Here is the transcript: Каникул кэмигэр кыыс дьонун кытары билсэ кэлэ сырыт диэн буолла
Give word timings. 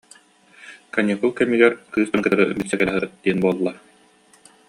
Каникул 0.95 1.31
кэмигэр 1.39 1.73
кыыс 1.91 2.07
дьонун 2.09 2.23
кытары 2.25 2.43
билсэ 2.57 2.75
кэлэ 2.77 2.91
сырыт 2.93 3.13
диэн 3.23 3.37
буолла 3.43 3.71